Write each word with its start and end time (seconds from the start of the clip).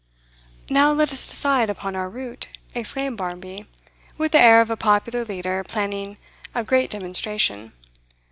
'Now 0.67 0.91
let 0.93 1.11
us 1.13 1.29
decide 1.29 1.69
upon 1.69 1.95
our 1.95 2.09
route,' 2.09 2.47
exclaimed 2.73 3.17
Barmby, 3.19 3.67
with 4.17 4.31
the 4.31 4.39
air 4.39 4.59
of 4.59 4.71
a 4.71 4.75
popular 4.75 5.23
leader 5.23 5.63
planning 5.63 6.17
a 6.55 6.63
great 6.63 6.89
demonstration. 6.89 7.73